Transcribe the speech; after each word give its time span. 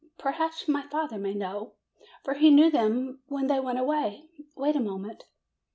Perhaps 0.17 0.67
my 0.67 0.81
father 0.81 1.19
may 1.19 1.35
know, 1.35 1.75
for 2.23 2.33
he 2.33 2.49
knew 2.49 2.71
them 2.71 3.21
when 3.27 3.45
they 3.45 3.59
went 3.59 3.77
away. 3.77 4.27
Wait 4.55 4.75
a 4.75 4.79
moment." 4.79 5.25